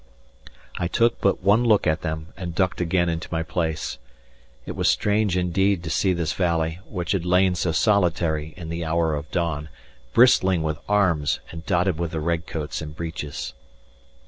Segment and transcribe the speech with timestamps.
[0.79, 3.99] I took but one look at them, and ducked again into my place.
[4.65, 8.83] It was strange indeed to see this valley, which had lain so solitary in the
[8.83, 9.69] hour of dawn,
[10.11, 13.53] bristling with arms and dotted with the red coats and breeches.